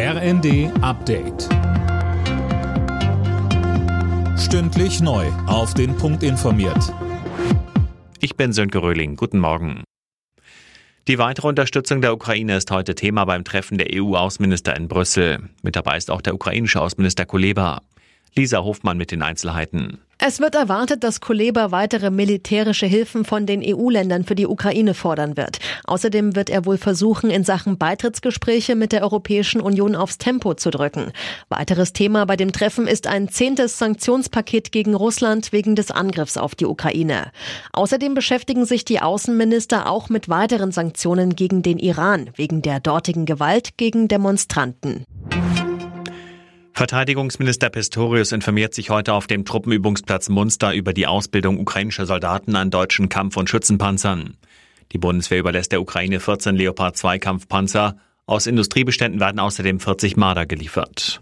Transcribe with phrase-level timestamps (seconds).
[0.00, 1.48] RND Update.
[4.38, 5.26] Stündlich neu.
[5.48, 6.94] Auf den Punkt informiert.
[8.20, 9.16] Ich bin Sönke Röhling.
[9.16, 9.82] Guten Morgen.
[11.08, 15.50] Die weitere Unterstützung der Ukraine ist heute Thema beim Treffen der EU-Außenminister in Brüssel.
[15.64, 17.82] Mit dabei ist auch der ukrainische Außenminister Kuleba.
[18.36, 19.98] Lisa Hofmann mit den Einzelheiten.
[20.20, 25.36] Es wird erwartet, dass Kuleba weitere militärische Hilfen von den EU-Ländern für die Ukraine fordern
[25.36, 25.60] wird.
[25.84, 30.70] Außerdem wird er wohl versuchen, in Sachen Beitrittsgespräche mit der Europäischen Union aufs Tempo zu
[30.70, 31.12] drücken.
[31.50, 36.56] Weiteres Thema bei dem Treffen ist ein zehntes Sanktionspaket gegen Russland wegen des Angriffs auf
[36.56, 37.30] die Ukraine.
[37.72, 43.24] Außerdem beschäftigen sich die Außenminister auch mit weiteren Sanktionen gegen den Iran wegen der dortigen
[43.24, 45.04] Gewalt gegen Demonstranten.
[46.78, 52.70] Verteidigungsminister Pistorius informiert sich heute auf dem Truppenübungsplatz Munster über die Ausbildung ukrainischer Soldaten an
[52.70, 54.36] deutschen Kampf- und Schützenpanzern.
[54.92, 57.96] Die Bundeswehr überlässt der Ukraine 14 Leopard 2 Kampfpanzer.
[58.26, 61.20] Aus Industriebeständen werden außerdem 40 Marder geliefert.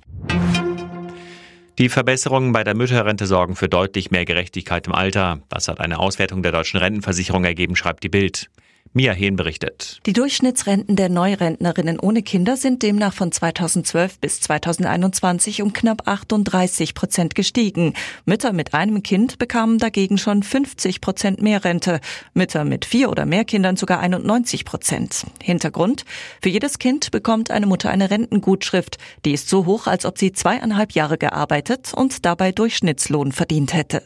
[1.78, 5.40] Die Verbesserungen bei der Mütterrente sorgen für deutlich mehr Gerechtigkeit im Alter.
[5.48, 8.50] Das hat eine Auswertung der deutschen Rentenversicherung ergeben, schreibt die Bild.
[8.96, 10.00] Mia Hehn berichtet.
[10.06, 16.94] Die Durchschnittsrenten der Neurentnerinnen ohne Kinder sind demnach von 2012 bis 2021 um knapp 38
[16.94, 17.92] Prozent gestiegen.
[18.24, 22.00] Mütter mit einem Kind bekamen dagegen schon 50 Prozent mehr Rente.
[22.32, 25.26] Mütter mit vier oder mehr Kindern sogar 91 Prozent.
[25.42, 26.06] Hintergrund?
[26.40, 28.96] Für jedes Kind bekommt eine Mutter eine Rentengutschrift.
[29.26, 34.04] Die ist so hoch, als ob sie zweieinhalb Jahre gearbeitet und dabei Durchschnittslohn verdient hätte.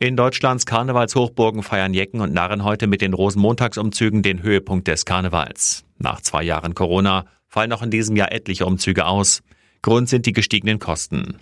[0.00, 5.84] In Deutschlands Karnevalshochburgen feiern Jecken und Narren heute mit den Rosenmontagsumzügen den Höhepunkt des Karnevals.
[5.98, 9.42] Nach zwei Jahren Corona fallen auch in diesem Jahr etliche Umzüge aus.
[9.82, 11.40] Grund sind die gestiegenen Kosten.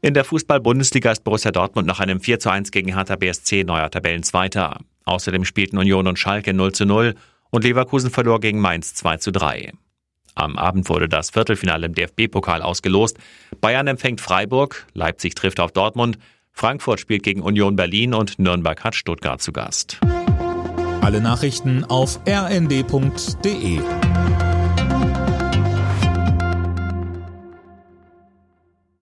[0.00, 3.90] In der Fußball-Bundesliga ist Borussia Dortmund nach einem 4 zu 1 gegen Hertha BSC neuer
[3.90, 4.78] Tabellenzweiter.
[5.04, 7.14] Außerdem spielten Union und Schalke 0 zu 0
[7.50, 9.74] und Leverkusen verlor gegen Mainz 2 zu 3.
[10.34, 13.18] Am Abend wurde das Viertelfinale im DFB-Pokal ausgelost.
[13.60, 16.16] Bayern empfängt Freiburg, Leipzig trifft auf Dortmund
[16.52, 20.00] Frankfurt spielt gegen Union Berlin und Nürnberg hat Stuttgart zu Gast.
[21.00, 23.80] Alle Nachrichten auf rnd.de